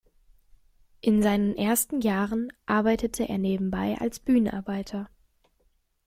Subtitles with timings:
[1.01, 5.11] In seinen ersten Jahren arbeitete er nebenbei als Bühnenarbeiter.